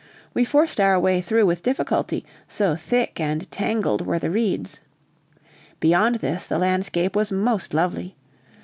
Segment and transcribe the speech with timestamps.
[0.33, 4.81] We forced our way through with difficulty, so thick and tangled were the reeds.
[5.79, 8.15] Beyond this, the landscape was most lovely.